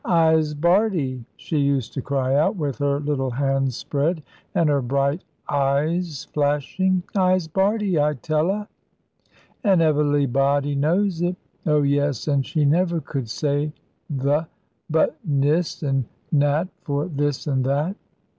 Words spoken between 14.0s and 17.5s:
'th' but 'niss' and 'nat,' for this